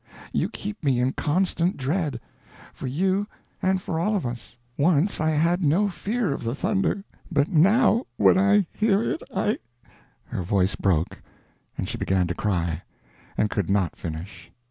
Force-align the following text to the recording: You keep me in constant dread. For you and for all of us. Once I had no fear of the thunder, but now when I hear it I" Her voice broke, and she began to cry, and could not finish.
You 0.33 0.49
keep 0.49 0.83
me 0.83 0.99
in 0.99 1.13
constant 1.13 1.77
dread. 1.77 2.19
For 2.73 2.87
you 2.87 3.27
and 3.61 3.79
for 3.79 3.99
all 3.99 4.15
of 4.15 4.25
us. 4.25 4.57
Once 4.75 5.21
I 5.21 5.29
had 5.29 5.63
no 5.63 5.89
fear 5.89 6.33
of 6.33 6.43
the 6.43 6.55
thunder, 6.55 7.03
but 7.31 7.49
now 7.49 8.05
when 8.17 8.35
I 8.35 8.65
hear 8.75 9.03
it 9.03 9.21
I" 9.31 9.59
Her 10.35 10.41
voice 10.41 10.73
broke, 10.73 11.21
and 11.77 11.87
she 11.87 11.99
began 11.99 12.25
to 12.25 12.33
cry, 12.33 12.81
and 13.37 13.51
could 13.51 13.69
not 13.69 13.95
finish. 13.95 14.51